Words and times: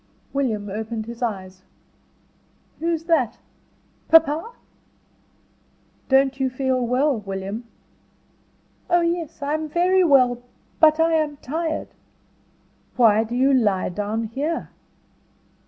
William 0.33 0.67
opened 0.67 1.05
his 1.05 1.21
eyes. 1.21 1.61
"Who's 2.79 3.03
that 3.03 3.37
papa?" 4.09 4.53
"Don't 6.09 6.39
you 6.39 6.49
feel 6.49 6.83
well, 6.87 7.19
William?" 7.19 7.65
"Oh, 8.89 9.01
yes, 9.01 9.43
I'm 9.43 9.69
very 9.69 10.03
well; 10.03 10.41
but 10.79 10.99
I 10.99 11.11
am 11.13 11.37
tired." 11.37 11.89
"Why 12.95 13.23
do 13.23 13.35
you 13.35 13.53
lie 13.53 13.89
down 13.89 14.23
here?" 14.23 14.69